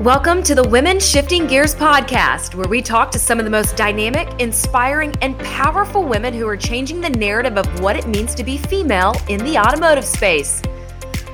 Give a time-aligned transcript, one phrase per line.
[0.00, 3.76] Welcome to the Women Shifting Gears podcast, where we talk to some of the most
[3.76, 8.42] dynamic, inspiring, and powerful women who are changing the narrative of what it means to
[8.42, 10.62] be female in the automotive space.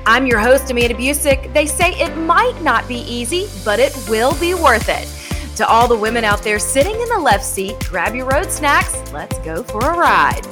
[0.05, 1.53] I'm your host, Amanda Busick.
[1.53, 5.07] They say it might not be easy, but it will be worth it.
[5.55, 9.01] To all the women out there sitting in the left seat, grab your road snacks.
[9.13, 10.45] Let's go for a ride.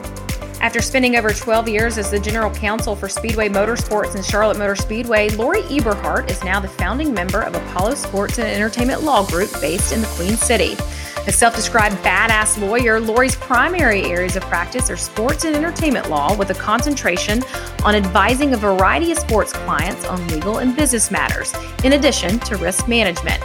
[0.66, 4.76] After spending over 12 years as the general counsel for Speedway Motorsports and Charlotte Motor
[4.76, 9.52] Speedway, Lori Eberhart is now the founding member of Apollo Sports and Entertainment Law Group
[9.62, 10.76] based in the Queen City.
[11.28, 16.36] A self described badass lawyer, Lori's primary areas of practice are sports and entertainment law
[16.36, 17.44] with a concentration
[17.84, 21.54] on advising a variety of sports clients on legal and business matters,
[21.84, 23.40] in addition to risk management.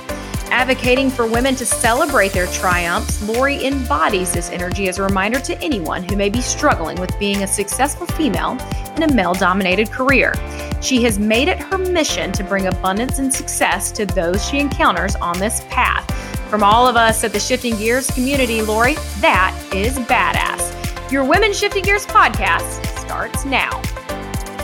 [0.50, 5.56] Advocating for women to celebrate their triumphs, Lori embodies this energy as a reminder to
[5.62, 8.58] anyone who may be struggling with being a successful female
[8.96, 10.34] in a male dominated career.
[10.82, 15.14] She has made it her mission to bring abundance and success to those she encounters
[15.16, 16.04] on this path.
[16.50, 21.12] From all of us at the Shifting Gears community, Lori, that is badass.
[21.12, 23.80] Your Women Shifting Gears podcast starts now.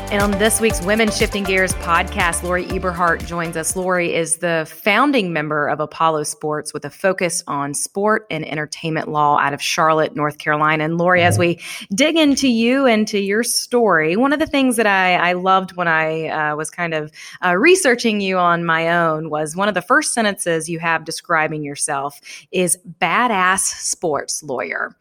[0.08, 3.74] And on this week's Women Shifting Gears podcast, Lori Eberhart joins us.
[3.74, 9.08] Lori is the founding member of Apollo Sports with a focus on sport and entertainment
[9.08, 10.84] law out of Charlotte, North Carolina.
[10.84, 11.58] And Lori, as we
[11.92, 15.74] dig into you and to your story, one of the things that I, I loved
[15.74, 17.10] when I uh, was kind of
[17.44, 21.64] uh, researching you on my own was one of the first sentences you have describing
[21.64, 22.20] yourself
[22.52, 24.96] is badass sports lawyer.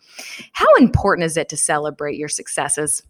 [0.53, 3.03] How important is it to celebrate your successes?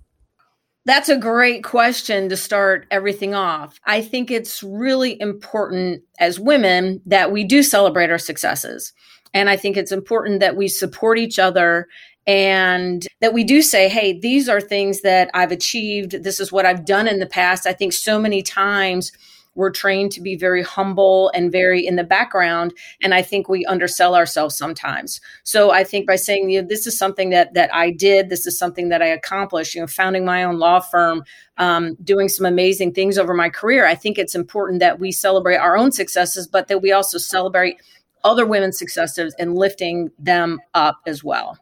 [0.85, 3.79] That's a great question to start everything off.
[3.85, 8.93] I think it's really important as women that we do celebrate our successes.
[9.33, 11.87] And I think it's important that we support each other
[12.27, 16.23] and that we do say, hey, these are things that I've achieved.
[16.23, 17.65] This is what I've done in the past.
[17.65, 19.11] I think so many times
[19.55, 23.65] we're trained to be very humble and very in the background and i think we
[23.65, 25.19] undersell ourselves sometimes.
[25.43, 28.45] So i think by saying you know, this is something that that i did this
[28.45, 31.23] is something that i accomplished you know founding my own law firm
[31.57, 35.57] um, doing some amazing things over my career i think it's important that we celebrate
[35.57, 37.77] our own successes but that we also celebrate
[38.23, 41.57] other women's successes and lifting them up as well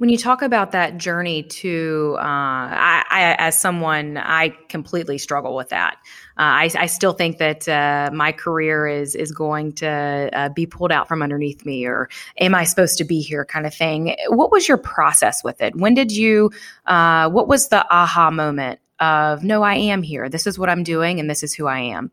[0.00, 5.54] when you talk about that journey to, uh, I, I, as someone, I completely struggle
[5.54, 5.96] with that.
[6.38, 10.64] Uh, I, I, still think that uh, my career is is going to uh, be
[10.64, 14.16] pulled out from underneath me, or am I supposed to be here, kind of thing.
[14.28, 15.76] What was your process with it?
[15.76, 16.50] When did you?
[16.86, 20.30] Uh, what was the aha moment of no, I am here.
[20.30, 22.10] This is what I'm doing, and this is who I am.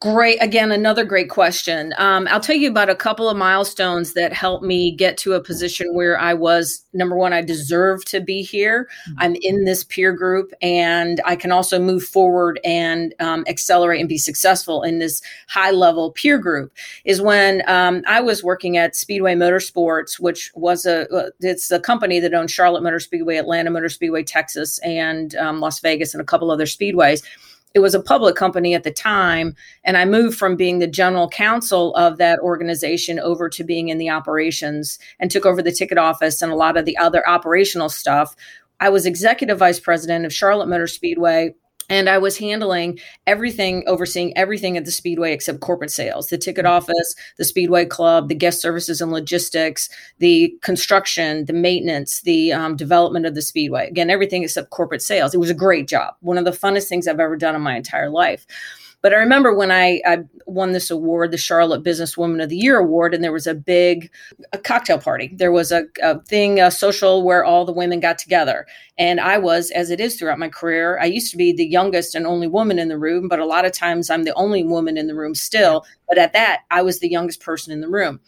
[0.00, 0.42] Great.
[0.42, 1.94] Again, another great question.
[1.96, 5.40] Um, I'll tell you about a couple of milestones that helped me get to a
[5.40, 8.88] position where I was number one, I deserve to be here.
[9.08, 9.18] Mm-hmm.
[9.18, 14.08] I'm in this peer group, and I can also move forward and um, accelerate and
[14.08, 16.72] be successful in this high level peer group.
[17.04, 21.80] Is when um, I was working at Speedway Motorsports, which was a uh, it's a
[21.80, 26.20] company that owns Charlotte Motor Speedway, Atlanta Motor Speedway, Texas, and um, Las Vegas, and
[26.20, 27.22] a couple other speedways
[27.74, 29.54] it was a public company at the time
[29.84, 33.98] and i moved from being the general counsel of that organization over to being in
[33.98, 37.88] the operations and took over the ticket office and a lot of the other operational
[37.88, 38.34] stuff.
[38.80, 41.54] I was executive vice president of charlotte motor speedway
[41.90, 46.64] and I was handling everything, overseeing everything at the Speedway except corporate sales, the ticket
[46.64, 46.74] mm-hmm.
[46.74, 52.76] office, the Speedway Club, the guest services and logistics, the construction, the maintenance, the um,
[52.76, 53.88] development of the Speedway.
[53.88, 55.34] Again, everything except corporate sales.
[55.34, 57.76] It was a great job, one of the funnest things I've ever done in my
[57.76, 58.46] entire life.
[59.04, 62.78] But I remember when I, I won this award, the Charlotte Businesswoman of the Year
[62.78, 64.10] award, and there was a big
[64.54, 65.30] a cocktail party.
[65.34, 68.66] There was a, a thing, a social where all the women got together.
[68.96, 72.14] And I was, as it is throughout my career, I used to be the youngest
[72.14, 74.96] and only woman in the room, but a lot of times I'm the only woman
[74.96, 75.84] in the room still.
[76.08, 78.20] But at that, I was the youngest person in the room.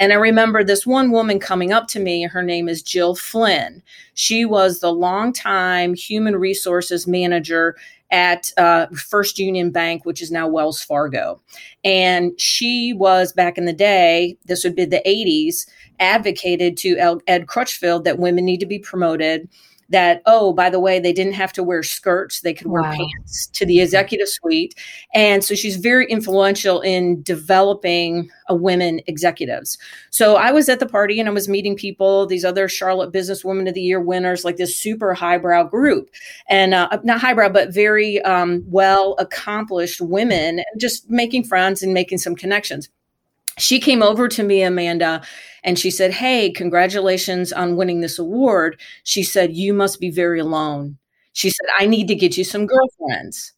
[0.00, 2.22] And I remember this one woman coming up to me.
[2.22, 3.82] Her name is Jill Flynn.
[4.14, 7.76] She was the longtime human resources manager
[8.12, 11.40] at uh, First Union Bank, which is now Wells Fargo.
[11.82, 15.66] And she was back in the day, this would be the 80s,
[15.98, 19.48] advocated to Ed Crutchfield that women need to be promoted
[19.92, 22.40] that oh by the way they didn't have to wear skirts.
[22.40, 22.92] They could wear wow.
[22.92, 24.74] pants to the executive suite.
[25.14, 29.78] And so she's very influential in developing a women executives.
[30.10, 33.44] So i was at the party and i was meeting people these other charlotte business
[33.44, 36.10] women of the year winners like this super highbrow group.
[36.48, 42.18] And uh, not highbrow but very um, well accomplished women just making friends and making
[42.18, 42.88] some connections
[43.58, 45.22] she came over to me amanda
[45.64, 48.80] and she said, Hey, congratulations on winning this award.
[49.04, 50.98] She said, You must be very alone.
[51.32, 53.52] She said, I need to get you some girlfriends.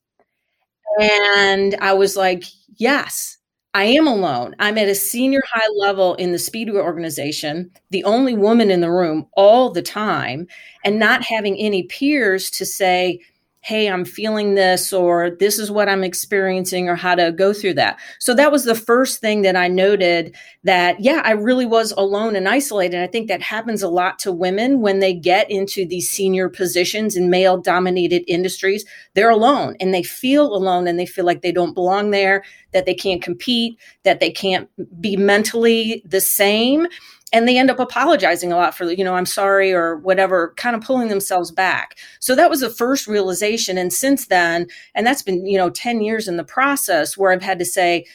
[1.00, 2.44] And I was like,
[2.76, 3.38] Yes.
[3.76, 4.54] I am alone.
[4.60, 8.90] I'm at a senior high level in the Speedway organization, the only woman in the
[8.90, 10.46] room all the time,
[10.84, 13.18] and not having any peers to say,
[13.64, 17.72] hey, I'm feeling this, or this is what I'm experiencing, or how to go through
[17.74, 17.98] that.
[18.18, 22.36] So that was the first thing that I noted that, yeah, I really was alone
[22.36, 23.02] and isolated.
[23.02, 27.16] I think that happens a lot to women when they get into these senior positions
[27.16, 28.84] in male dominated industries.
[29.14, 32.84] They're alone and they feel alone and they feel like they don't belong there, that
[32.84, 34.68] they can't compete, that they can't
[35.00, 36.86] be mentally the same
[37.34, 40.76] and they end up apologizing a lot for you know i'm sorry or whatever kind
[40.76, 41.98] of pulling themselves back.
[42.20, 46.00] So that was the first realization and since then and that's been you know 10
[46.00, 48.06] years in the process where i've had to say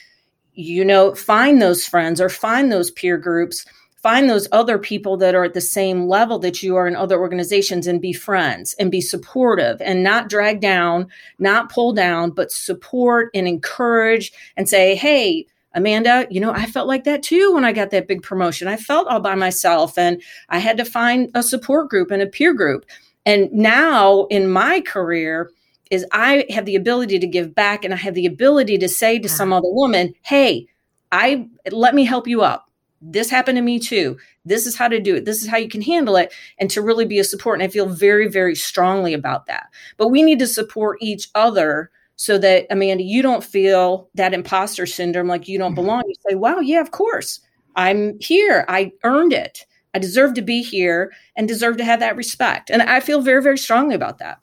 [0.54, 3.66] you know find those friends or find those peer groups
[3.98, 7.20] find those other people that are at the same level that you are in other
[7.20, 11.08] organizations and be friends and be supportive and not drag down
[11.40, 16.88] not pull down but support and encourage and say hey Amanda, you know, I felt
[16.88, 18.68] like that too when I got that big promotion.
[18.68, 22.28] I felt all by myself and I had to find a support group and a
[22.28, 22.86] peer group.
[23.26, 25.52] And now in my career,
[25.90, 29.20] is I have the ability to give back and I have the ability to say
[29.20, 30.68] to some other woman, "Hey,
[31.12, 32.70] I let me help you up.
[33.02, 34.18] This happened to me too.
[34.46, 35.26] This is how to do it.
[35.26, 37.72] This is how you can handle it and to really be a support and I
[37.72, 39.68] feel very very strongly about that.
[39.98, 41.90] But we need to support each other
[42.20, 45.76] so that Amanda, you don't feel that imposter syndrome like you don't mm-hmm.
[45.76, 46.04] belong.
[46.06, 47.40] You say, wow, yeah, of course.
[47.78, 48.66] I'm here.
[48.68, 49.66] I earned it.
[49.94, 52.70] I deserve to be here and deserve to have that respect.
[52.70, 54.40] And I feel very, very strongly about that.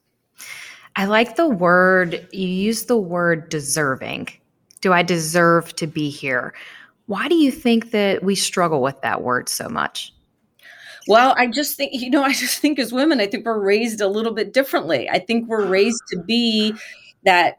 [0.97, 4.29] I like the word, you use the word deserving.
[4.81, 6.55] Do I deserve to be here?
[7.05, 10.15] Why do you think that we struggle with that word so much?
[11.09, 14.01] Well, I just think, you know, I just think as women, I think we're raised
[14.01, 15.11] a little bit differently.
[15.11, 16.75] I think we're raised to be
[17.27, 17.59] that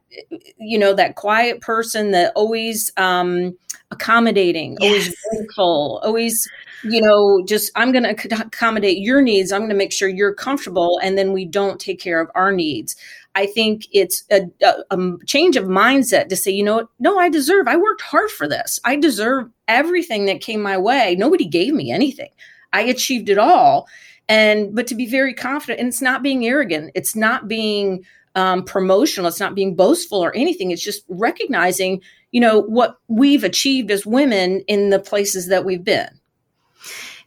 [0.57, 3.55] you know that quiet person that always um
[3.91, 4.89] accommodating yes.
[4.89, 6.49] always grateful always
[6.83, 9.51] you know just i'm going to accommodate your needs.
[9.51, 12.51] I'm going to make sure you're comfortable and then we don't take care of our
[12.51, 12.95] needs.
[13.35, 17.29] I think it's a, a, a change of mindset to say you know no i
[17.29, 18.79] deserve i worked hard for this.
[18.85, 21.15] I deserve everything that came my way.
[21.17, 22.29] Nobody gave me anything.
[22.73, 23.87] I achieved it all.
[24.29, 26.91] And but to be very confident and it's not being arrogant.
[26.95, 28.05] It's not being
[28.37, 29.27] um, promotional.
[29.27, 30.69] It's not being boastful or anything.
[30.71, 32.01] It's just recognizing,
[32.31, 36.07] you know, what we've achieved as women in the places that we've been.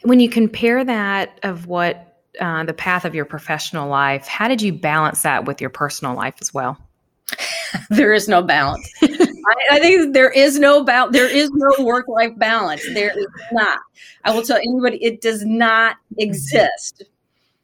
[0.02, 4.62] When you compare that of what uh, the path of your professional life, how did
[4.62, 6.78] you balance that with your personal life as well?
[7.90, 8.88] there is no balance.
[9.02, 9.28] I,
[9.72, 11.12] I, think there is no balance.
[11.12, 12.82] There is no work life balance.
[12.94, 13.80] There is not.
[14.24, 17.02] I will tell anybody it does not exist.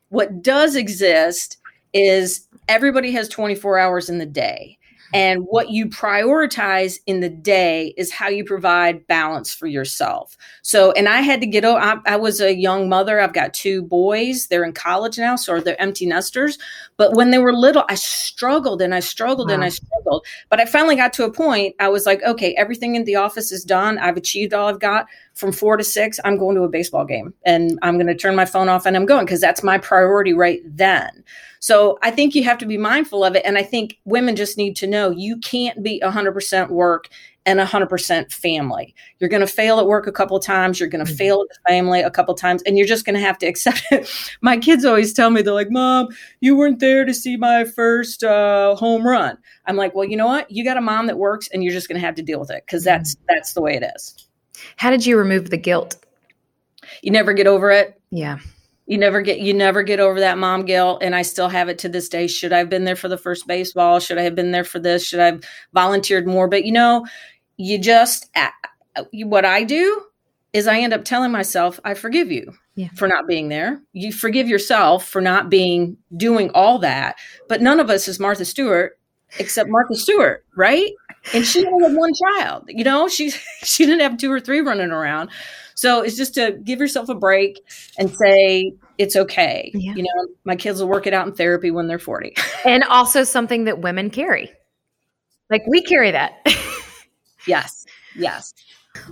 [0.09, 1.59] What does exist
[1.93, 4.79] is everybody has 24 hours in the day.
[5.15, 10.37] And what you prioritize in the day is how you provide balance for yourself.
[10.63, 13.21] So, and I had to get, I, I was a young mother.
[13.21, 14.49] I've got two boys.
[14.49, 16.59] They're in college now, so they're empty nesters.
[16.97, 19.55] But when they were little, I struggled and I struggled wow.
[19.55, 20.27] and I struggled.
[20.51, 23.53] But I finally got to a point, I was like, okay, everything in the office
[23.53, 23.99] is done.
[23.99, 25.07] I've achieved all I've got.
[25.37, 28.35] From four to six, I'm going to a baseball game and I'm going to turn
[28.35, 31.23] my phone off and I'm going because that's my priority right then.
[31.61, 33.43] So I think you have to be mindful of it.
[33.45, 37.09] And I think women just need to know you can't be 100% work
[37.47, 38.95] and 100% family.
[39.19, 40.81] You're going to fail at work a couple times.
[40.81, 41.19] You're going to mm-hmm.
[41.19, 43.85] fail at the family a couple times, and you're just going to have to accept
[43.93, 44.11] it.
[44.43, 46.09] my kids always tell me, they're like, Mom,
[46.41, 49.39] you weren't there to see my first uh, home run.
[49.67, 50.51] I'm like, well, you know what?
[50.51, 52.51] You got a mom that works, and you're just going to have to deal with
[52.51, 53.25] it because that's mm-hmm.
[53.29, 54.26] that's the way it is.
[54.77, 55.97] How did you remove the guilt?
[57.03, 58.01] You never get over it.
[58.11, 58.39] Yeah.
[58.87, 61.79] You never get you never get over that mom guilt and i still have it
[61.81, 62.29] to this day.
[62.29, 63.99] Should i have been there for the first baseball?
[63.99, 65.07] Should i have been there for this?
[65.07, 66.49] Should i have volunteered more?
[66.49, 67.05] But you know
[67.57, 68.31] you just
[69.13, 70.03] what i do
[70.53, 72.89] is i end up telling myself i forgive you yeah.
[72.95, 73.83] for not being there.
[73.93, 77.17] You forgive yourself for not being doing all that.
[77.49, 78.99] But none of us is martha stewart
[79.41, 80.93] except martha stewart right
[81.35, 83.31] and she only had one child you know she
[83.63, 85.31] she didn't have two or three running around
[85.77, 87.61] so it's just to give yourself a break
[87.99, 89.71] and say it's okay.
[89.75, 89.95] Yeah.
[89.95, 92.35] You know, my kids will work it out in therapy when they're 40.
[92.65, 94.51] and also something that women carry.
[95.51, 96.45] Like we carry that.
[97.47, 97.85] yes.
[98.17, 98.55] Yes.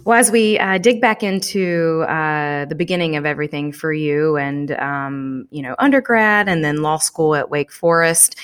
[0.04, 4.70] Well, as we uh, dig back into uh, the beginning of everything for you and,
[4.72, 8.36] um, you know, undergrad and then law school at Wake Forest,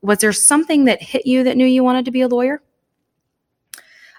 [0.00, 2.62] was there something that hit you that knew you wanted to be a lawyer?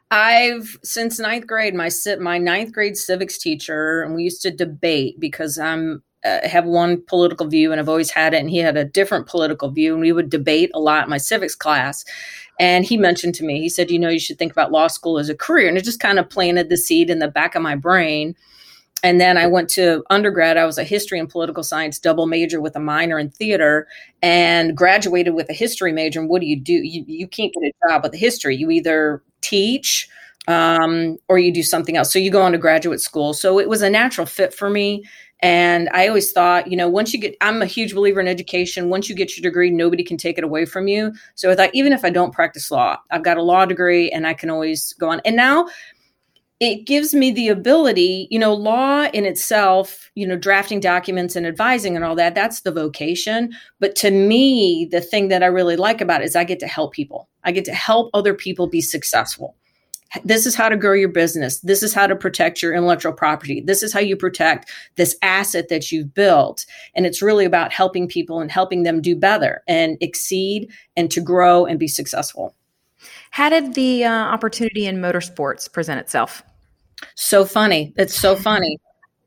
[0.09, 5.19] I've since ninth grade, my my ninth grade civics teacher, and we used to debate
[5.19, 8.77] because I'm uh, have one political view and I've always had it, and he had
[8.77, 12.05] a different political view, and we would debate a lot in my civics class.
[12.59, 15.19] And he mentioned to me, he said, you know, you should think about law school
[15.19, 15.67] as a career.
[15.67, 18.35] And it just kind of planted the seed in the back of my brain.
[19.03, 20.57] And then I went to undergrad.
[20.57, 23.87] I was a history and political science double major with a minor in theater
[24.23, 26.19] and graduated with a history major.
[26.19, 26.73] And what do you do?
[26.73, 28.55] You, you can't get a job with history.
[28.55, 30.09] You either teach
[30.47, 32.11] um, or you do something else.
[32.11, 33.33] So you go on to graduate school.
[33.33, 35.03] So it was a natural fit for me.
[35.41, 38.89] And I always thought, you know, once you get, I'm a huge believer in education.
[38.89, 41.13] Once you get your degree, nobody can take it away from you.
[41.35, 44.25] So I thought, even if I don't practice law, I've got a law degree and
[44.25, 45.21] I can always go on.
[45.25, 45.67] And now
[46.59, 51.45] it gives me the ability, you know, law in itself, you know, drafting documents and
[51.45, 53.53] advising and all that, that's the vocation.
[53.79, 56.67] But to me, the thing that I really like about it is I get to
[56.67, 57.29] help people.
[57.43, 59.55] I get to help other people be successful
[60.23, 61.59] this is how to grow your business.
[61.59, 63.61] This is how to protect your intellectual property.
[63.61, 66.65] This is how you protect this asset that you've built.
[66.95, 71.21] And it's really about helping people and helping them do better and exceed and to
[71.21, 72.55] grow and be successful.
[73.31, 76.41] How did the uh, opportunity in motorsports present itself?
[77.15, 77.93] So funny.
[77.97, 78.77] It's so funny.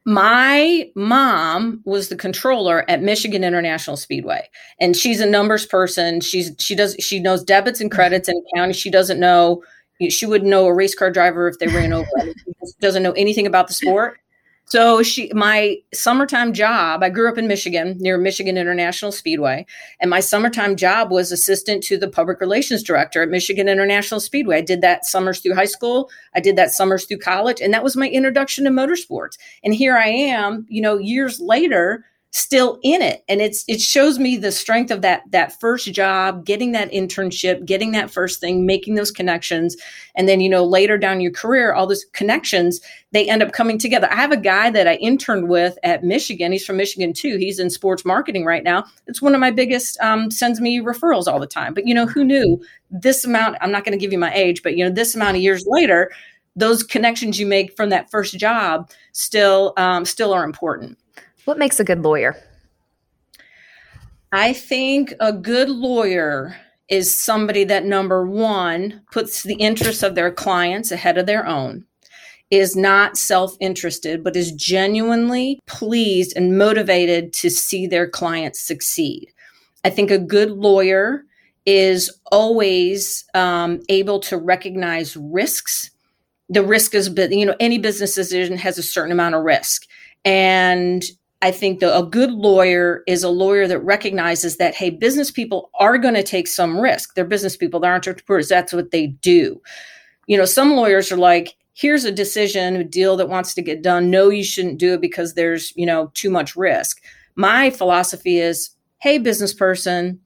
[0.06, 4.48] My mom was the controller at Michigan International Speedway,
[4.80, 6.20] and she's a numbers person.
[6.20, 8.72] She's she does she knows debits and credits and accounting.
[8.72, 9.62] She doesn't know
[10.08, 12.08] she wouldn't know a race car driver if they ran over.
[12.24, 14.18] She doesn't know anything about the sport.
[14.70, 19.66] So she, my summertime job, I grew up in Michigan near Michigan International Speedway,
[20.00, 24.58] and my summertime job was assistant to the public relations director at Michigan International Speedway.
[24.58, 26.08] I did that summers through high school.
[26.36, 29.38] I did that summers through college, and that was my introduction to motorsports.
[29.64, 33.24] And here I am, you know, years later, still in it.
[33.28, 37.64] And it's it shows me the strength of that that first job getting that internship
[37.64, 39.76] getting that first thing making those connections.
[40.14, 42.80] And then you know later down your career all those connections
[43.12, 44.08] they end up coming together.
[44.12, 46.52] I have a guy that i interned with at michigan.
[46.52, 47.36] He's from michigan too.
[47.36, 48.84] He's in sports marketing right now.
[49.06, 51.74] It's one of my biggest um, sends me referrals all the time.
[51.74, 52.60] But you know who knew
[52.90, 55.36] this amount i'm not going to give you my age but you know this amount
[55.36, 56.10] of years later
[56.56, 60.98] those connections you make from that first job still um, still are important
[61.44, 62.36] what makes a good lawyer?
[64.32, 66.56] I think a good lawyer
[66.88, 71.84] is somebody that number one puts the interests of their clients ahead of their own,
[72.50, 79.32] is not self interested, but is genuinely pleased and motivated to see their clients succeed.
[79.84, 81.24] I think a good lawyer
[81.64, 85.90] is always um, able to recognize risks.
[86.48, 89.86] The risk is, you know, any business decision has a certain amount of risk.
[90.24, 91.04] And
[91.42, 95.70] I think the, a good lawyer is a lawyer that recognizes that, hey, business people
[95.78, 97.14] are going to take some risk.
[97.14, 98.48] They're business people, they're entrepreneurs.
[98.48, 99.60] That's what they do.
[100.26, 103.82] You know, some lawyers are like, here's a decision, a deal that wants to get
[103.82, 104.10] done.
[104.10, 107.02] No, you shouldn't do it because there's, you know, too much risk.
[107.36, 110.20] My philosophy is, hey, business person,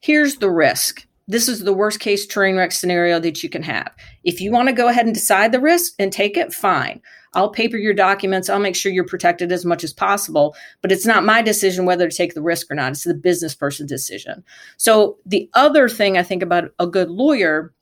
[0.00, 1.06] here's the risk.
[1.28, 3.90] This is the worst case train wreck scenario that you can have.
[4.24, 7.00] If you want to go ahead and decide the risk and take it, fine.
[7.34, 8.48] I'll paper your documents.
[8.48, 10.54] I'll make sure you're protected as much as possible.
[10.82, 12.92] But it's not my decision whether to take the risk or not.
[12.92, 14.44] It's the business person's decision.
[14.76, 17.72] So the other thing I think about a good lawyer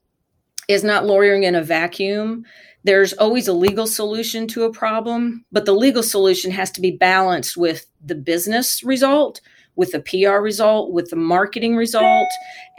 [0.68, 2.44] is not lawyering in a vacuum.
[2.84, 6.92] There's always a legal solution to a problem, but the legal solution has to be
[6.92, 9.40] balanced with the business result,
[9.76, 12.28] with the PR result, with the marketing result.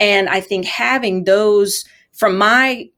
[0.00, 2.90] And I think having those from my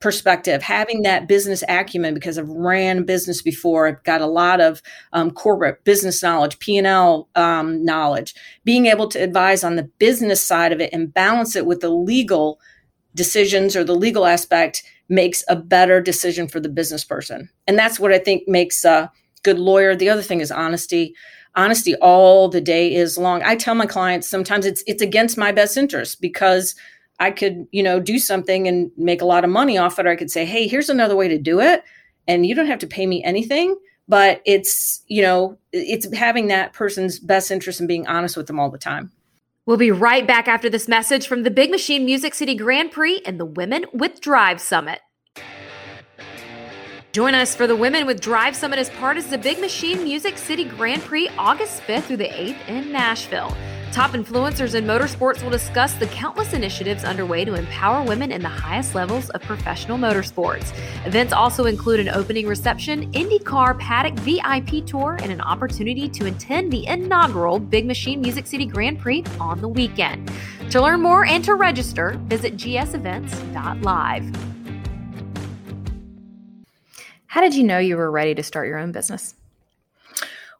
[0.00, 4.80] perspective, having that business acumen because I've ran business before, I've got a lot of
[5.12, 9.90] um, corporate business knowledge, P and L um, knowledge, being able to advise on the
[9.98, 12.60] business side of it and balance it with the legal
[13.14, 17.98] decisions or the legal aspect makes a better decision for the business person, and that's
[17.98, 19.10] what I think makes a
[19.42, 19.96] good lawyer.
[19.96, 21.14] The other thing is honesty.
[21.54, 23.42] Honesty all the day is long.
[23.42, 26.76] I tell my clients sometimes it's it's against my best interest because
[27.18, 30.06] I could, you know, do something and make a lot of money off it.
[30.06, 31.82] Or I could say, hey, here's another way to do it.
[32.26, 33.76] And you don't have to pay me anything.
[34.06, 38.58] But it's, you know, it's having that person's best interest and being honest with them
[38.58, 39.12] all the time.
[39.66, 43.20] We'll be right back after this message from the Big Machine Music City Grand Prix
[43.26, 45.00] and the Women with Drive Summit.
[47.12, 50.38] Join us for the Women with Drive Summit as part of the Big Machine Music
[50.38, 53.54] City Grand Prix August 5th through the 8th in Nashville.
[53.92, 58.48] Top influencers in motorsports will discuss the countless initiatives underway to empower women in the
[58.48, 60.72] highest levels of professional motorsports.
[61.06, 66.70] Events also include an opening reception, IndyCar Paddock VIP tour, and an opportunity to attend
[66.70, 70.30] the inaugural Big Machine Music City Grand Prix on the weekend.
[70.70, 74.36] To learn more and to register, visit gsevents.live.
[77.26, 79.34] How did you know you were ready to start your own business?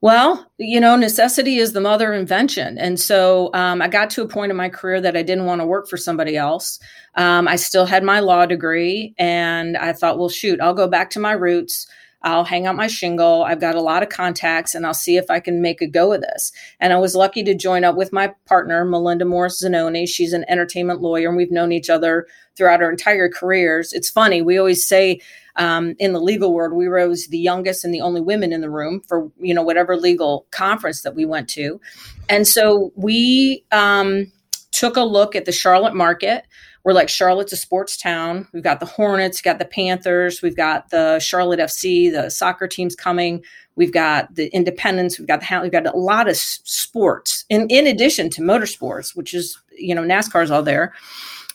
[0.00, 2.78] Well, you know, necessity is the mother of invention.
[2.78, 5.60] And so um, I got to a point in my career that I didn't want
[5.60, 6.78] to work for somebody else.
[7.16, 11.10] Um, I still had my law degree, and I thought, well, shoot, I'll go back
[11.10, 11.88] to my roots.
[12.22, 13.44] I'll hang out my shingle.
[13.44, 16.12] I've got a lot of contacts and I'll see if I can make a go
[16.12, 16.52] of this.
[16.80, 20.06] And I was lucky to join up with my partner, Melinda Morris Zanoni.
[20.06, 23.92] She's an entertainment lawyer and we've known each other throughout our entire careers.
[23.92, 25.20] It's funny, we always say
[25.56, 28.60] um, in the legal world, we were always the youngest and the only women in
[28.60, 31.80] the room for, you know, whatever legal conference that we went to.
[32.28, 34.30] And so we um,
[34.72, 36.46] took a look at the Charlotte market
[36.84, 38.48] we're like Charlotte's a sports town.
[38.52, 42.94] We've got the Hornets, got the Panthers, we've got the Charlotte FC, the soccer teams
[42.94, 43.42] coming.
[43.76, 47.44] We've got the Independence, we've got the we've got a lot of sports.
[47.48, 50.92] In in addition to motorsports, which is you know NASCAR's all there.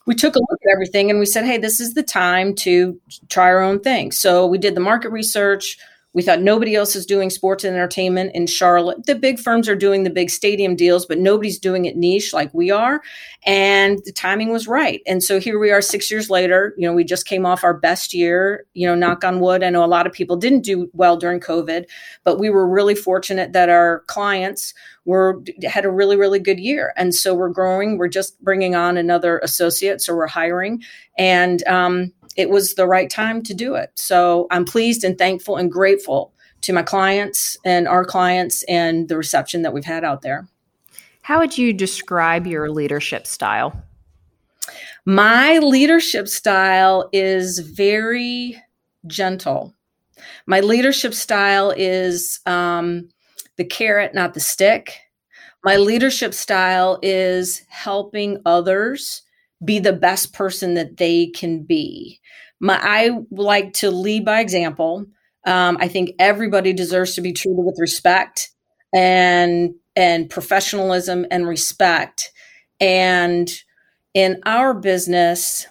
[0.06, 3.00] We took a look at everything and we said, hey, this is the time to
[3.30, 4.12] try our own thing.
[4.12, 5.77] So we did the market research
[6.13, 9.05] we thought nobody else is doing sports and entertainment in Charlotte.
[9.05, 12.53] The big firms are doing the big stadium deals, but nobody's doing it niche like
[12.53, 13.01] we are.
[13.46, 15.01] And the timing was right.
[15.08, 16.75] And so here we are six years later.
[16.77, 19.63] You know, we just came off our best year, you know, knock on wood.
[19.63, 21.86] I know a lot of people didn't do well during COVID,
[22.24, 24.74] but we were really fortunate that our clients
[25.05, 26.93] were had a really, really good year.
[26.96, 27.98] And so we're growing.
[27.98, 30.01] We're just bringing on another associate.
[30.01, 30.84] So we're hiring.
[31.17, 33.92] And um, it was the right time to do it.
[33.96, 39.18] So I'm pleased and thankful and grateful to my clients and our clients and the
[39.18, 40.48] reception that we've had out there.
[41.22, 43.82] How would you describe your leadership style?
[45.06, 48.62] My leadership style is very
[49.08, 49.74] gentle.
[50.48, 53.10] My leadership style is um,
[53.58, 55.00] the carrot, not the stick.
[55.63, 59.22] My leadership style is helping others
[59.63, 62.20] be the best person that they can be.
[62.60, 65.05] My, I like to lead by example.
[65.46, 68.51] Um, I think everybody deserves to be treated with respect
[68.93, 72.32] and and professionalism and respect.
[72.79, 73.51] And
[74.13, 75.67] in our business,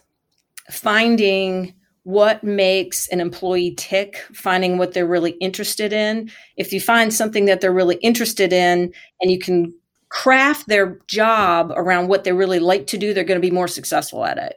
[0.70, 6.30] finding what makes an employee tick, finding what they're really interested in.
[6.56, 9.72] If you find something that they're really interested in and you can
[10.12, 13.66] craft their job around what they really like to do, they're going to be more
[13.66, 14.56] successful at it.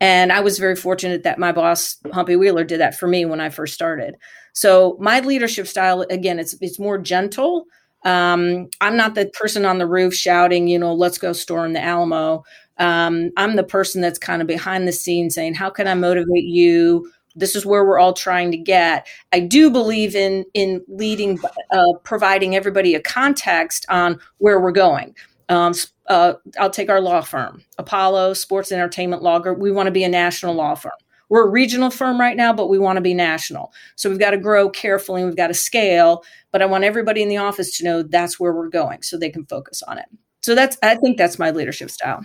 [0.00, 3.40] And I was very fortunate that my boss, Humpy Wheeler, did that for me when
[3.40, 4.16] I first started.
[4.52, 7.66] So my leadership style, again, it's it's more gentle.
[8.04, 11.82] Um, I'm not the person on the roof shouting, you know, let's go storm the
[11.82, 12.44] Alamo.
[12.78, 16.44] Um, I'm the person that's kind of behind the scenes saying, how can I motivate
[16.44, 17.10] you?
[17.34, 19.06] This is where we're all trying to get.
[19.32, 21.38] I do believe in in leading
[21.70, 25.14] uh, providing everybody a context on where we're going.
[25.48, 25.74] Um,
[26.08, 29.58] uh, i'll take our law firm apollo sports entertainment law group.
[29.58, 30.92] We want to be a national law firm.
[31.28, 33.72] We're a regional firm right now but we want to be national.
[33.96, 37.22] So we've got to grow carefully and we've got to scale but i want everybody
[37.22, 40.06] in the office to know that's where we're going so they can focus on it.
[40.42, 42.24] So that's i think that's my leadership style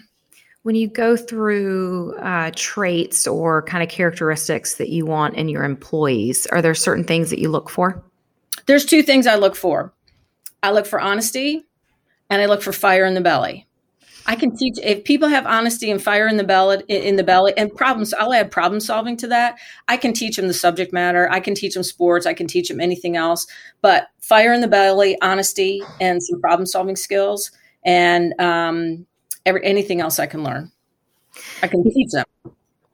[0.68, 5.64] when you go through uh, traits or kind of characteristics that you want in your
[5.64, 8.04] employees, are there certain things that you look for?
[8.66, 9.94] There's two things I look for.
[10.62, 11.64] I look for honesty
[12.30, 13.66] and I look for fire in the belly.
[14.26, 17.54] I can teach if people have honesty and fire in the belly in the belly
[17.56, 18.14] and problems.
[18.14, 19.58] I'll add problem solving to that.
[19.88, 21.32] I can teach them the subject matter.
[21.32, 22.26] I can teach them sports.
[22.26, 23.48] I can teach them anything else.
[23.82, 27.52] But fire in the belly, honesty, and some problem solving skills,
[27.86, 29.08] and um,
[29.48, 30.72] every, anything else I can learn.
[31.64, 32.26] I can teach them.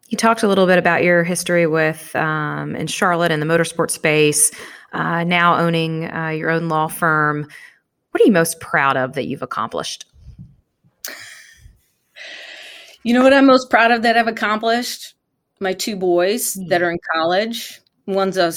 [0.10, 3.90] You talked a little bit about your history with um, in Charlotte in the motorsport
[3.90, 4.52] space,
[4.94, 7.48] uh, now owning uh, your own law firm.
[8.12, 10.06] What are you most proud of that you've accomplished?
[13.02, 15.16] You know what I'm most proud of that I've accomplished?
[15.60, 16.70] My two boys mm-hmm.
[16.70, 17.82] that are in college.
[18.06, 18.54] One's a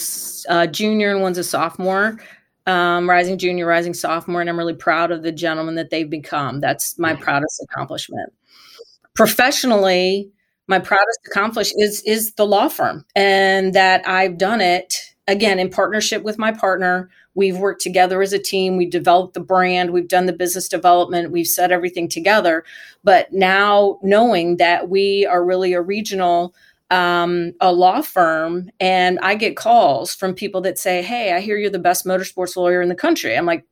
[0.52, 2.18] uh, junior and one's a sophomore
[2.66, 6.60] um, rising junior, rising sophomore, and I'm really proud of the gentleman that they've become.
[6.60, 8.32] That's my proudest accomplishment.
[9.14, 10.30] Professionally,
[10.66, 15.70] my proudest accomplishment is is the law firm, and that I've done it again in
[15.70, 17.10] partnership with my partner.
[17.34, 18.76] We've worked together as a team.
[18.76, 19.90] We developed the brand.
[19.90, 21.32] We've done the business development.
[21.32, 22.64] We've set everything together.
[23.04, 26.54] But now knowing that we are really a regional
[26.90, 31.56] um, a law firm and I get calls from people that say, Hey, I hear
[31.56, 33.36] you're the best motorsports lawyer in the country.
[33.36, 33.64] I'm like,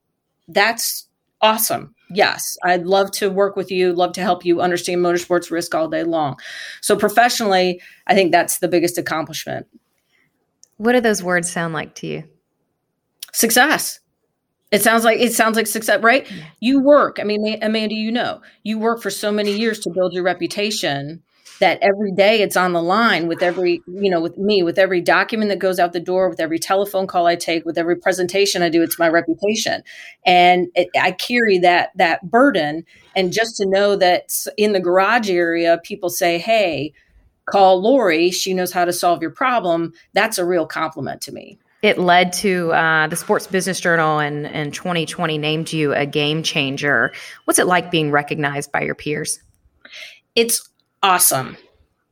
[0.49, 1.09] That's
[1.41, 1.95] awesome.
[2.11, 5.89] Yes, I'd love to work with you, love to help you understand motorsports risk all
[5.89, 6.37] day long.
[6.81, 9.67] So, professionally, I think that's the biggest accomplishment.
[10.77, 12.25] What do those words sound like to you?
[13.33, 14.01] Success.
[14.71, 16.29] It sounds like it sounds like success, right?
[16.31, 16.45] Yeah.
[16.61, 17.19] You work.
[17.21, 21.23] I mean, Amanda, you know, you work for so many years to build your reputation
[21.61, 25.01] that every day it's on the line with every you know with me with every
[25.01, 28.63] document that goes out the door with every telephone call i take with every presentation
[28.63, 29.83] i do it's my reputation.
[30.27, 32.85] And it, i carry that that burden.
[33.17, 36.93] And just to know that in the garage area people say hey
[37.47, 38.31] call lori.
[38.31, 39.93] She knows how to solve your problem.
[40.13, 41.59] That's a real compliment to me.
[41.83, 46.43] It led to uh, the Sports Business Journal in, in 2020 named you a game
[46.43, 47.13] changer.
[47.45, 49.39] What's it like being recognized by your peers?
[50.35, 50.67] It's
[51.05, 51.57] awesome.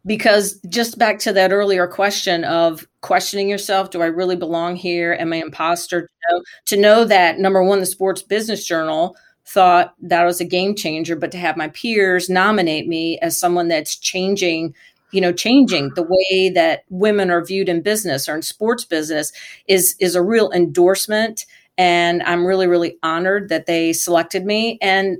[0.04, 5.16] Because just back to that earlier question of questioning yourself do i really belong here?
[5.18, 6.02] Am i imposter?
[6.02, 10.44] To know, to know that number one the sports business journal thought that was a
[10.44, 14.74] game changer but to have my peers nominate me as someone that's changing
[15.12, 19.32] you know changing the way that women are viewed in business or in sports business
[19.68, 21.46] is is a real endorsement.
[21.78, 24.78] And i'm really really honored that they selected me.
[24.82, 25.18] And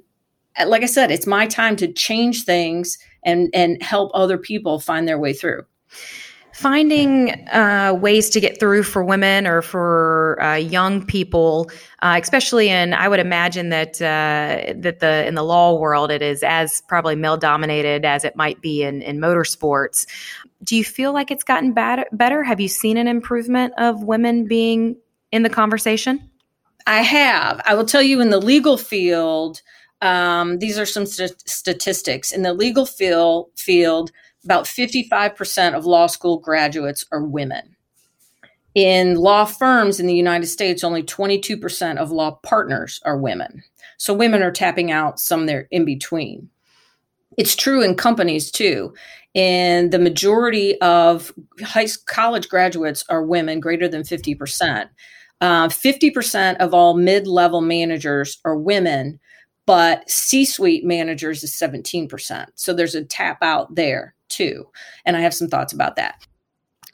[0.67, 5.07] like i said it's my time to change things and and help other people find
[5.07, 5.65] their way through
[6.53, 11.71] finding uh, ways to get through for women or for uh, young people,
[12.03, 16.23] uh, especially in I would imagine that uh, that the in the law world it
[16.23, 20.07] is as probably male dominated as it might be in in motorsports.
[20.63, 22.45] Do you feel like it's gotten bad, better?
[22.45, 24.97] Have you seen an improvement of women being
[25.33, 26.31] in the conversation?
[26.87, 27.61] I have.
[27.65, 29.63] I will tell you in the legal field.
[30.03, 33.51] Um, these are some st- statistics in the legal field.
[33.57, 34.11] Field,
[34.45, 37.77] about 55% of law school graduates are women.
[38.75, 43.63] In law firms in the United States, only 22% of law partners are women.
[43.99, 46.49] So women are tapping out some there in between.
[47.39, 48.93] It's true in companies too.
[49.35, 54.89] And the majority of high college graduates are women, greater than 50%.
[55.41, 59.19] Uh, 50% of all mid level managers are women,
[59.67, 62.47] but C suite managers is 17%.
[62.55, 64.67] So there's a tap out there too.
[65.05, 66.27] And I have some thoughts about that.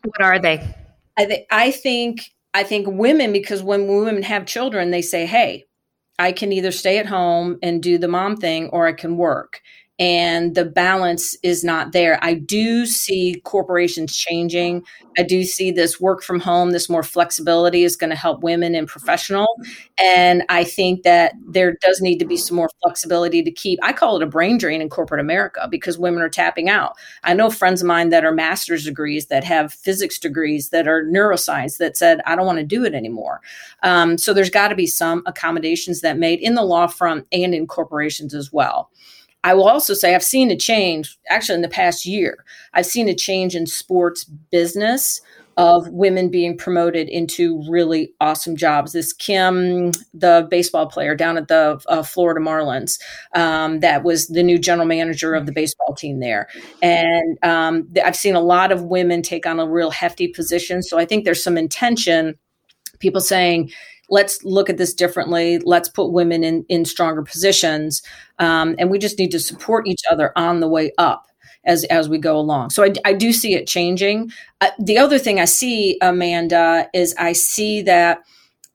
[0.04, 0.74] What are they?
[1.16, 5.64] I, th- I think I think women because when women have children, they say, "Hey,
[6.18, 9.61] I can either stay at home and do the mom thing, or I can work."
[9.99, 12.23] And the balance is not there.
[12.23, 14.85] I do see corporations changing.
[15.19, 18.77] I do see this work from home, this more flexibility is going to help women
[18.77, 19.49] and professional.
[20.01, 23.93] And I think that there does need to be some more flexibility to keep, I
[23.93, 26.93] call it a brain drain in corporate America because women are tapping out.
[27.25, 31.05] I know friends of mine that are master's degrees, that have physics degrees, that are
[31.05, 33.41] neuroscience, that said, I don't want to do it anymore.
[33.83, 37.53] Um, so there's got to be some accommodations that made in the law firm and
[37.53, 38.91] in corporations as well.
[39.44, 42.44] I will also say I've seen a change actually in the past year.
[42.74, 45.20] I've seen a change in sports business
[45.59, 48.92] of women being promoted into really awesome jobs.
[48.92, 53.01] This Kim, the baseball player down at the uh, Florida Marlins,
[53.35, 56.48] um, that was the new general manager of the baseball team there.
[56.81, 60.81] And um, I've seen a lot of women take on a real hefty position.
[60.81, 62.37] So I think there's some intention,
[62.99, 63.71] people saying,
[64.09, 65.59] let's look at this differently.
[65.59, 68.03] Let's put women in, in stronger positions.
[68.39, 71.27] Um, and we just need to support each other on the way up
[71.65, 72.71] as, as we go along.
[72.71, 74.33] So I, I do see it changing.
[74.61, 78.23] Uh, the other thing I see, Amanda, is I see that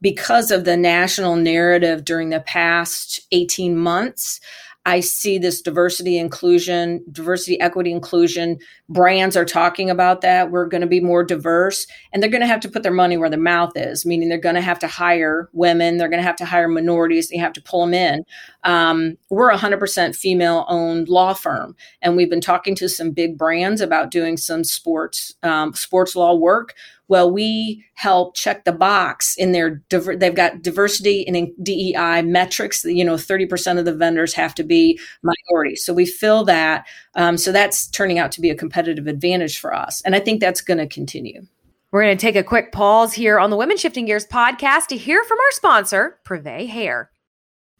[0.00, 4.40] because of the national narrative during the past 18 months,
[4.86, 8.58] I see this diversity, inclusion, diversity, equity, inclusion.
[8.90, 10.50] Brands are talking about that.
[10.50, 13.16] We're going to be more diverse, and they're going to have to put their money
[13.16, 16.26] where their mouth is, meaning they're going to have to hire women, they're going to
[16.26, 18.24] have to hire minorities, they have to pull them in.
[18.64, 23.38] Um, we're a 100% female owned law firm, and we've been talking to some big
[23.38, 26.74] brands about doing some sports um, sports law work
[27.08, 32.84] well, we help check the box in their, they've got diversity and DEI metrics.
[32.84, 35.76] You know, 30% of the vendors have to be minority.
[35.76, 36.86] So we fill that.
[37.14, 40.00] Um, so that's turning out to be a competitive advantage for us.
[40.02, 41.46] And I think that's going to continue.
[41.90, 44.96] We're going to take a quick pause here on the Women Shifting Gears podcast to
[44.96, 47.10] hear from our sponsor, Privé Hair.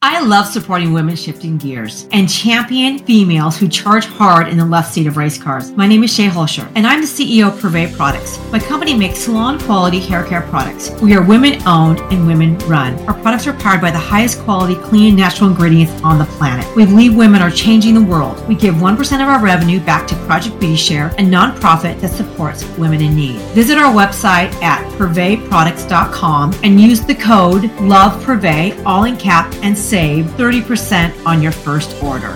[0.07, 4.93] I love supporting women shifting gears and champion females who charge hard in the left
[4.93, 5.73] seat of race cars.
[5.73, 8.39] My name is Shay Holscher, and I'm the CEO of Privé Products.
[8.53, 10.91] My company makes salon quality hair care products.
[11.01, 12.99] We are women owned and women run.
[13.07, 16.67] Our products are powered by the highest quality, clean, natural ingredients on the planet.
[16.77, 18.47] We believe women are changing the world.
[18.47, 22.67] We give 1% of our revenue back to Project Beauty Share, a nonprofit that supports
[22.77, 23.41] women in need.
[23.55, 30.25] Visit our website at priveproducts.com and use the code LOVEPRIVÉ, all in cap, and save
[30.25, 32.33] 30% on your first order.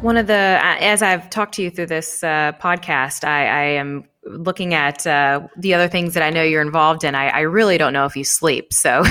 [0.00, 4.04] One of the, as I've talked to you through this uh, podcast, I, I am
[4.24, 7.78] looking at uh, the other things that I know you're involved in, I, I really
[7.78, 8.72] don't know if you sleep.
[8.72, 9.02] So,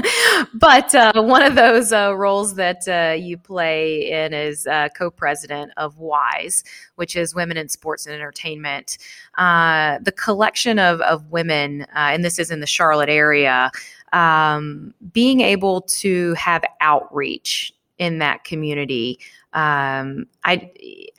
[0.54, 5.72] but uh, one of those uh, roles that uh, you play in is uh, co-president
[5.78, 6.64] of WISE,
[6.96, 8.98] which is Women in Sports and Entertainment.
[9.38, 13.70] Uh, the collection of of women, and this is in the Charlotte area,
[14.12, 19.18] um, being able to have outreach in that community
[19.54, 20.70] um, I,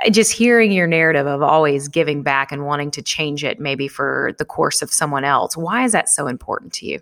[0.03, 3.87] I just hearing your narrative of always giving back and wanting to change it maybe
[3.87, 5.55] for the course of someone else.
[5.55, 6.99] Why is that so important to you?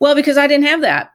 [0.00, 1.12] Well, because I didn't have that.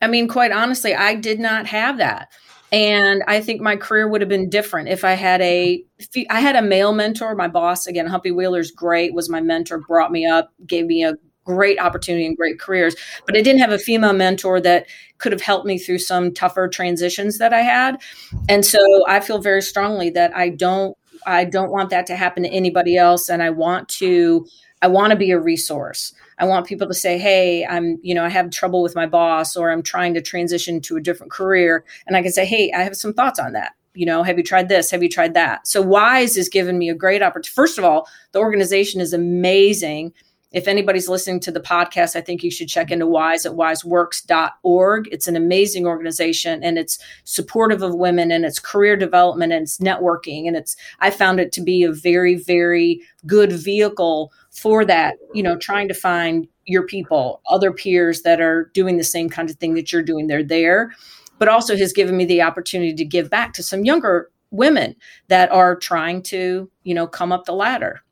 [0.00, 2.32] I mean, quite honestly, I did not have that.
[2.72, 5.84] And I think my career would have been different if I had a
[6.30, 7.34] I had a male mentor.
[7.34, 11.14] My boss, again, Humpy Wheeler's great, was my mentor, brought me up, gave me a
[11.44, 12.94] great opportunity and great careers.
[13.26, 14.86] But I didn't have a female mentor that
[15.18, 18.00] could have helped me through some tougher transitions that I had.
[18.48, 18.78] And so
[19.08, 22.96] I feel very strongly that I don't I don't want that to happen to anybody
[22.96, 24.46] else and I want to
[24.82, 26.12] I want to be a resource.
[26.38, 29.56] I want people to say, "Hey, I'm, you know, I have trouble with my boss
[29.56, 32.82] or I'm trying to transition to a different career." And I can say, "Hey, I
[32.82, 34.90] have some thoughts on that." You know, have you tried this?
[34.90, 35.68] Have you tried that?
[35.68, 37.54] So Wise has given me a great opportunity.
[37.54, 40.12] First of all, the organization is amazing
[40.52, 45.08] if anybody's listening to the podcast, I think you should check into WISE at wiseworks.org.
[45.10, 49.78] It's an amazing organization and it's supportive of women and it's career development and it's
[49.78, 50.46] networking.
[50.46, 55.42] And it's, I found it to be a very, very good vehicle for that, you
[55.42, 59.56] know, trying to find your people, other peers that are doing the same kind of
[59.56, 60.26] thing that you're doing.
[60.26, 60.92] They're there,
[61.38, 64.94] but also has given me the opportunity to give back to some younger women
[65.28, 68.02] that are trying to, you know, come up the ladder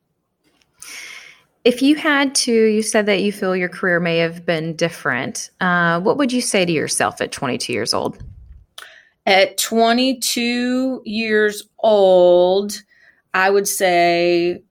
[1.63, 5.51] if you had to, you said that you feel your career may have been different.
[5.59, 8.23] Uh, what would you say to yourself at 22 years old?
[9.25, 12.81] At 22 years old,
[13.33, 14.63] I would say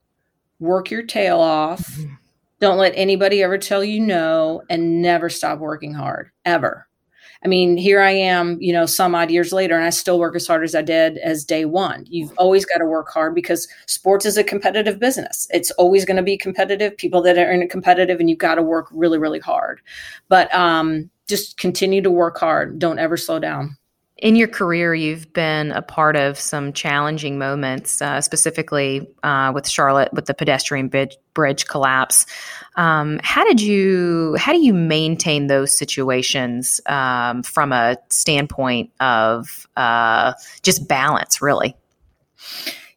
[0.58, 1.86] work your tail off.
[1.92, 2.14] Mm-hmm.
[2.58, 6.86] Don't let anybody ever tell you no and never stop working hard, ever.
[7.42, 10.36] I mean, here I am, you know, some odd years later, and I still work
[10.36, 12.04] as hard as I did as day one.
[12.06, 15.46] You've always got to work hard because sports is a competitive business.
[15.50, 16.96] It's always going to be competitive.
[16.98, 19.80] People that are in it competitive, and you've got to work really, really hard.
[20.28, 22.78] But um, just continue to work hard.
[22.78, 23.76] Don't ever slow down
[24.20, 29.66] in your career, you've been a part of some challenging moments, uh, specifically uh, with
[29.66, 32.26] Charlotte with the pedestrian bridge, bridge collapse.
[32.76, 39.66] Um, how did you how do you maintain those situations um, from a standpoint of
[39.76, 41.74] uh, just balance, really?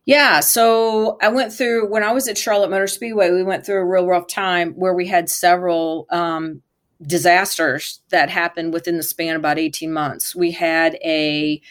[0.05, 3.31] Yeah, so I went through when I was at Charlotte Motor Speedway.
[3.31, 6.61] We went through a real rough time where we had several um,
[7.07, 10.35] disasters that happened within the span of about 18 months.
[10.35, 11.61] We had a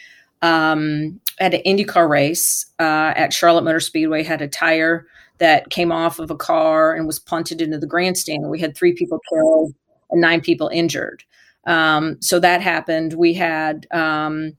[0.41, 5.91] um, had an IndyCar race uh, at Charlotte Motor Speedway, had a tire that came
[5.91, 8.49] off of a car and was punted into the grandstand.
[8.49, 9.73] We had three people killed
[10.11, 11.23] and nine people injured.
[11.65, 13.13] Um, so that happened.
[13.13, 14.53] We had um,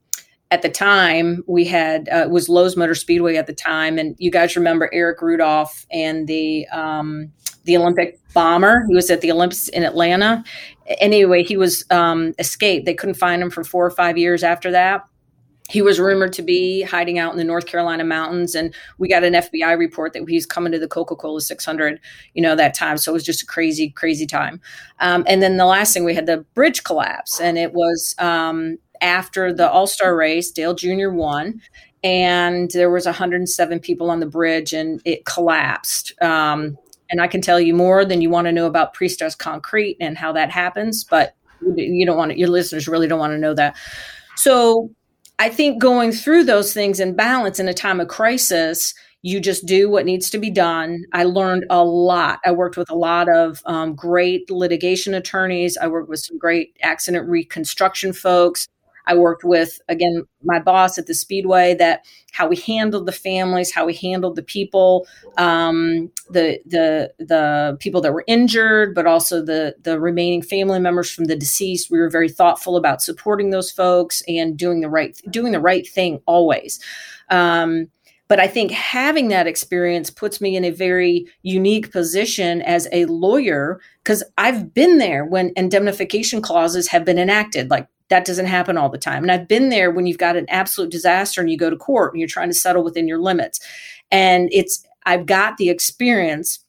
[0.50, 4.16] at the time we had uh, it was Lowe's Motor Speedway at the time, and
[4.18, 7.30] you guys remember Eric Rudolph and the um,
[7.64, 8.84] the Olympic bomber.
[8.88, 10.44] He was at the Olympics in Atlanta.
[10.98, 12.86] Anyway, he was um, escaped.
[12.86, 15.04] They couldn't find him for four or five years after that.
[15.70, 19.24] He was rumored to be hiding out in the North Carolina mountains, and we got
[19.24, 22.00] an FBI report that he's coming to the Coca Cola 600,
[22.34, 22.98] you know, that time.
[22.98, 24.60] So it was just a crazy, crazy time.
[25.00, 28.76] Um, and then the last thing we had the bridge collapse, and it was um,
[29.00, 30.50] after the All Star race.
[30.50, 31.08] Dale Jr.
[31.08, 31.62] won,
[32.02, 36.12] and there was 107 people on the bridge, and it collapsed.
[36.20, 36.76] Um,
[37.10, 40.16] and I can tell you more than you want to know about pre-stressed concrete and
[40.16, 41.34] how that happens, but
[41.76, 43.76] you don't want to, your listeners really don't want to know that.
[44.36, 44.90] So
[45.38, 49.64] I think going through those things in balance in a time of crisis, you just
[49.64, 51.02] do what needs to be done.
[51.14, 52.40] I learned a lot.
[52.44, 55.78] I worked with a lot of um, great litigation attorneys.
[55.78, 58.68] I worked with some great accident reconstruction folks.
[59.06, 63.72] I worked with, again, my boss at the Speedway that how we handled the families,
[63.72, 69.44] how we handled the people, um, the the the people that were injured, but also
[69.44, 71.90] the the remaining family members from the deceased.
[71.90, 75.86] We were very thoughtful about supporting those folks and doing the right doing the right
[75.86, 76.80] thing always.
[77.30, 77.88] Um,
[78.26, 83.04] but I think having that experience puts me in a very unique position as a
[83.04, 88.76] lawyer because I've been there when indemnification clauses have been enacted, like that doesn't happen
[88.76, 89.22] all the time.
[89.22, 92.12] And I've been there when you've got an absolute disaster and you go to court
[92.12, 93.60] and you're trying to settle within your limits.
[94.10, 96.60] And it's, I've got the experience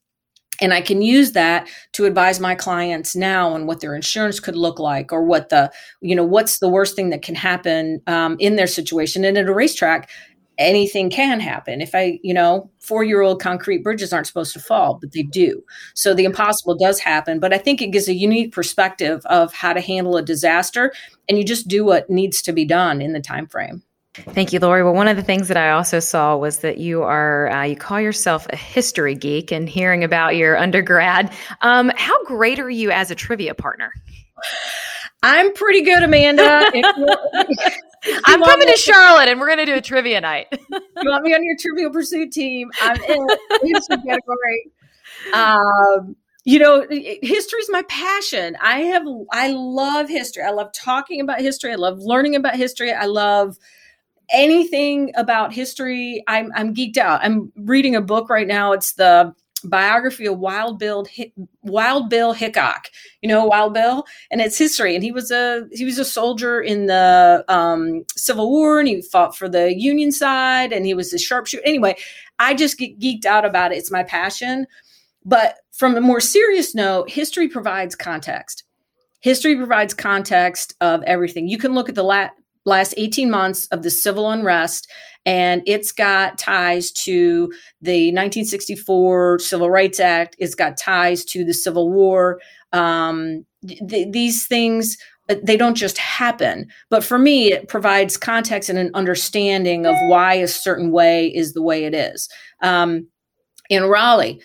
[0.61, 4.55] and I can use that to advise my clients now on what their insurance could
[4.55, 5.71] look like or what the,
[6.01, 9.25] you know, what's the worst thing that can happen um, in their situation.
[9.25, 10.09] And at a racetrack,
[10.57, 11.81] anything can happen.
[11.81, 15.23] If I, you know, four year old concrete bridges aren't supposed to fall, but they
[15.23, 15.63] do.
[15.93, 17.39] So the impossible does happen.
[17.39, 20.93] But I think it gives a unique perspective of how to handle a disaster,
[21.27, 23.83] and you just do what needs to be done in the time frame.
[24.15, 24.81] Thank you, Lori.
[24.81, 27.75] Well, one of the things that I also saw was that you are uh, you
[27.75, 32.91] call yourself a history geek, and hearing about your undergrad, um, how great are you
[32.91, 33.91] as a trivia partner?
[35.21, 36.71] I'm pretty good, Amanda.
[38.25, 40.47] I'm coming to Charlotte and we're going to do a trivia night.
[40.69, 42.69] you want me on your Trivial Pursuit team?
[42.81, 43.27] I'm in
[43.63, 44.71] history category.
[45.33, 48.55] Um, you know, history is my passion.
[48.61, 50.43] I have, I love history.
[50.43, 51.71] I love talking about history.
[51.71, 52.93] I love learning about history.
[52.93, 53.57] I love
[54.31, 56.23] anything about history.
[56.27, 57.21] I'm, I'm geeked out.
[57.23, 58.73] I'm reading a book right now.
[58.73, 59.33] It's the
[59.65, 61.05] biography of Wild Bill
[61.63, 62.87] Wild Bill Hickok.
[63.21, 64.95] You know Wild Bill, and it's history.
[64.95, 69.01] And he was a he was a soldier in the um, Civil War, and he
[69.01, 71.65] fought for the Union side, and he was a sharpshooter.
[71.65, 71.95] Anyway,
[72.39, 73.77] I just get geeked out about it.
[73.77, 74.67] It's my passion.
[75.25, 78.63] But from a more serious note, history provides context.
[79.21, 81.47] History provides context of everything.
[81.47, 82.33] You can look at the lat
[82.65, 84.91] last 18 months of the civil unrest
[85.25, 87.51] and it's got ties to
[87.81, 90.35] the 1964 Civil Rights Act.
[90.37, 92.39] It's got ties to the Civil War.
[92.73, 94.97] Um, th- these things
[95.29, 99.95] uh, they don't just happen, but for me, it provides context and an understanding of
[100.07, 102.29] why a certain way is the way it is.
[102.61, 103.07] Um,
[103.69, 104.39] in Raleigh,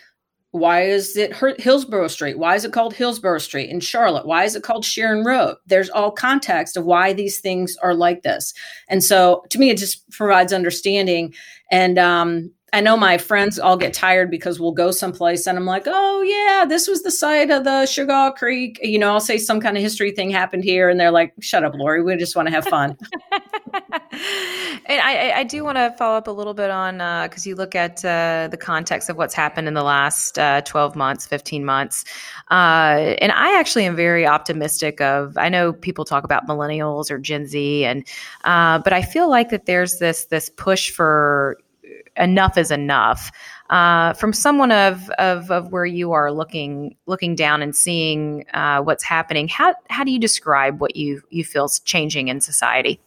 [0.53, 2.39] why is it Hillsborough Street?
[2.39, 3.71] Why is it called Hillsborough Street?
[3.71, 5.57] In Charlotte, why is it called Sharon Road?
[5.67, 8.53] There's all context of why these things are like this.
[8.89, 11.35] And so to me, it just provides understanding.
[11.71, 15.67] And um, I know my friends all get tired because we'll go someplace and I'm
[15.67, 18.81] like, oh, yeah, this was the site of the Sugar Creek.
[18.83, 20.89] You know, I'll say some kind of history thing happened here.
[20.89, 22.03] And they're like, shut up, Lori.
[22.03, 22.97] We just want to have fun.
[24.13, 27.55] and I, I do want to follow up a little bit on because uh, you
[27.55, 31.65] look at uh, the context of what's happened in the last uh, 12 months, 15
[31.65, 32.05] months.
[32.51, 37.19] Uh, and I actually am very optimistic of, I know people talk about millennials or
[37.19, 38.07] Gen Z, and
[38.45, 41.59] uh, but I feel like that there's this this push for
[42.17, 43.31] enough is enough.
[43.71, 48.81] Uh, from someone of, of of where you are looking looking down and seeing uh,
[48.81, 53.01] what's happening, how how do you describe what you you feel is changing in society?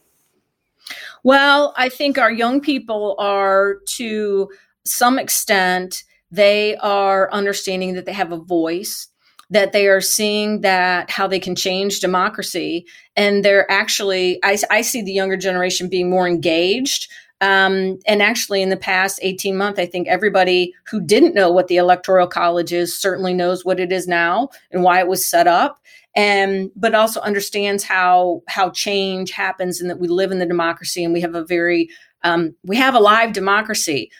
[1.22, 4.50] Well, I think our young people are to
[4.84, 9.08] some extent they are understanding that they have a voice
[9.50, 14.80] that they are seeing that how they can change democracy and they're actually I, I
[14.80, 17.08] see the younger generation being more engaged
[17.40, 21.68] um, and actually, in the past 18 months, I think everybody who didn't know what
[21.68, 25.46] the Electoral College is certainly knows what it is now and why it was set
[25.46, 25.78] up.
[26.16, 31.02] And but also understands how how change happens and that we live in the democracy
[31.02, 31.88] and we have a very
[32.22, 34.10] um, we have a live democracy.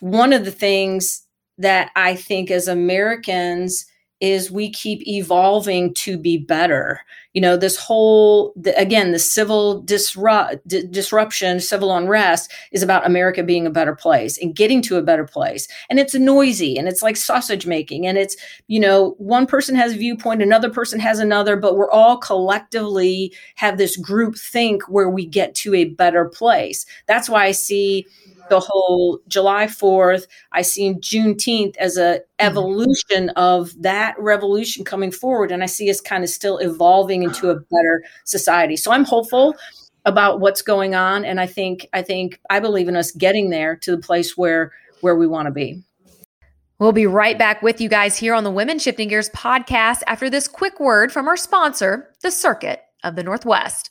[0.00, 1.26] One of the things
[1.56, 3.86] that I think as Americans
[4.20, 7.00] is we keep evolving to be better
[7.34, 13.06] you know this whole the, again the civil disrupt d- disruption civil unrest is about
[13.06, 15.68] america being a better place and getting to a better place.
[15.90, 18.36] And it's noisy and it's like sausage making and it's
[18.66, 23.32] you know one person has a viewpoint another person has another but we're all collectively
[23.56, 26.86] have this group think where we get to a better place.
[27.06, 28.06] That's why i see
[28.48, 30.26] the whole July 4th.
[30.52, 32.22] I see Juneteenth as a mm-hmm.
[32.38, 35.50] evolution of that revolution coming forward.
[35.50, 38.76] And I see us kind of still evolving into a better society.
[38.76, 39.54] So I'm hopeful
[40.04, 41.24] about what's going on.
[41.24, 44.72] And I think, I think, I believe in us getting there to the place where,
[45.00, 45.82] where we want to be.
[46.78, 50.30] We'll be right back with you guys here on the Women Shifting Gears podcast after
[50.30, 53.90] this quick word from our sponsor, the Circuit of the Northwest.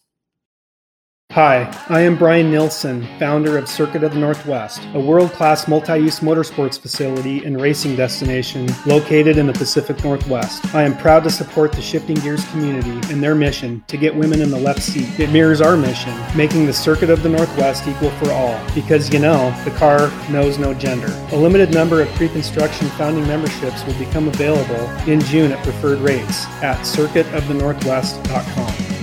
[1.31, 5.99] Hi, I am Brian Nilsson, founder of Circuit of the Northwest, a world class multi
[5.99, 10.73] use motorsports facility and racing destination located in the Pacific Northwest.
[10.73, 14.41] I am proud to support the Shifting Gears community and their mission to get women
[14.41, 15.19] in the left seat.
[15.19, 19.19] It mirrors our mission, making the Circuit of the Northwest equal for all, because you
[19.19, 21.13] know, the car knows no gender.
[21.33, 25.99] A limited number of pre construction founding memberships will become available in June at preferred
[25.99, 28.96] rates at circuitofthenorthwest.com.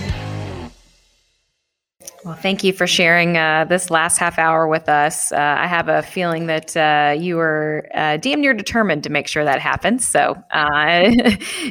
[2.24, 5.30] Well, thank you for sharing uh, this last half hour with us.
[5.30, 9.28] Uh, I have a feeling that uh, you were uh, damn near determined to make
[9.28, 10.08] sure that happens.
[10.08, 10.70] So, uh,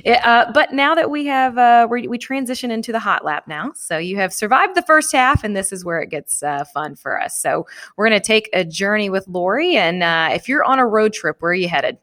[0.06, 3.72] it, uh, but now that we have, we, we transition into the hot lap now.
[3.76, 7.20] So you have survived the first half, and this is where it gets fun for
[7.20, 7.36] us.
[7.42, 7.66] So
[7.98, 9.76] we're going to take a journey with Lori.
[9.76, 10.04] And
[10.36, 11.98] if you're on a road trip, where are you headed?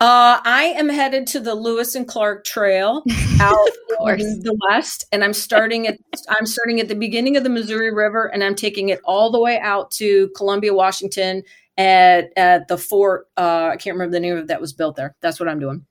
[0.00, 3.02] Uh, I am headed to the Lewis and Clark Trail
[3.40, 3.68] out
[3.98, 8.26] the west, and I'm starting at I'm starting at the beginning of the Missouri River,
[8.26, 11.42] and I'm taking it all the way out to Columbia, Washington,
[11.76, 13.26] at at the fort.
[13.36, 15.14] Uh, I can't remember the name of it that was built there.
[15.20, 15.84] That's what I'm doing.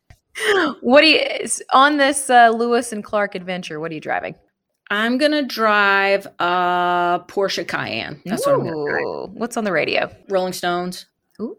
[0.82, 1.22] What do you
[1.74, 3.80] on this uh, Lewis and Clark adventure?
[3.80, 4.36] What are you driving?
[4.90, 8.22] I'm gonna drive a Porsche Cayenne.
[8.26, 9.34] That's Ooh, what I'm gonna drive.
[9.34, 10.10] What's on the radio?
[10.30, 11.08] Rolling Stones.
[11.42, 11.58] Ooh.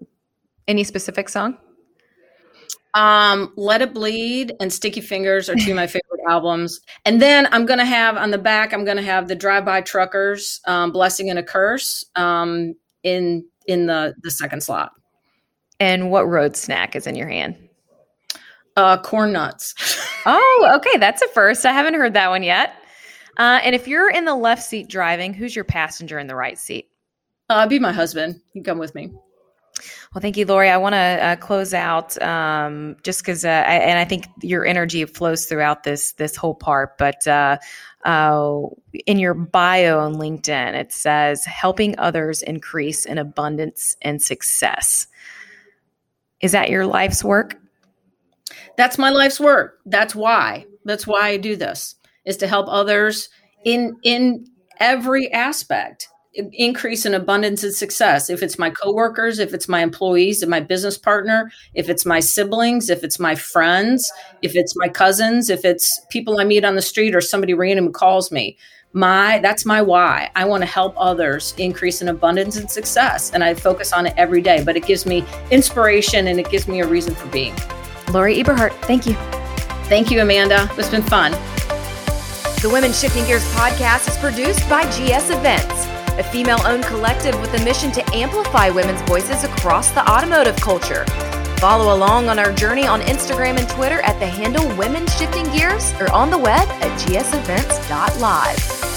[0.66, 1.58] Any specific song?
[2.94, 6.80] Um, Let It Bleed and Sticky Fingers are two of my favorite albums.
[7.04, 10.60] And then I'm gonna have on the back, I'm gonna have the Drive By Truckers,
[10.66, 14.92] um, Blessing and a Curse, um, in in the the second slot.
[15.80, 17.56] And what road snack is in your hand?
[18.76, 19.74] Uh, corn nuts.
[20.26, 21.66] oh, okay, that's a first.
[21.66, 22.74] I haven't heard that one yet.
[23.36, 26.58] Uh, and if you're in the left seat driving, who's your passenger in the right
[26.58, 26.88] seat?
[27.48, 28.40] Uh, be my husband.
[28.52, 29.12] You come with me.
[30.14, 30.70] Well, thank you, Lori.
[30.70, 35.04] I want to uh, close out um, just because, uh, and I think your energy
[35.04, 36.96] flows throughout this this whole part.
[36.96, 37.58] But uh,
[38.04, 38.60] uh,
[39.06, 45.06] in your bio on LinkedIn, it says helping others increase in abundance and success.
[46.40, 47.56] Is that your life's work?
[48.78, 49.80] That's my life's work.
[49.84, 50.64] That's why.
[50.84, 53.28] That's why I do this is to help others
[53.64, 54.46] in in
[54.80, 56.08] every aspect
[56.52, 58.30] increase in abundance and success.
[58.30, 62.20] If it's my coworkers if it's my employees if my business partner if it's my
[62.20, 64.10] siblings if it's my friends
[64.42, 67.92] if it's my cousins if it's people i meet on the street or somebody random
[67.92, 68.56] calls me.
[68.92, 70.30] My that's my why.
[70.34, 74.14] I want to help others increase in abundance and success and i focus on it
[74.16, 77.54] every day but it gives me inspiration and it gives me a reason for being.
[78.12, 79.14] Lori eberhardt thank you.
[79.88, 80.68] Thank you amanda.
[80.76, 81.32] It's been fun.
[82.60, 85.86] The Women Shifting Gears podcast is produced by GS Events,
[86.18, 91.04] a female owned collective with a mission to amplify women's voices across the automotive culture.
[91.58, 95.92] Follow along on our journey on Instagram and Twitter at the handle Women Shifting Gears
[96.00, 98.87] or on the web at gsevents.live.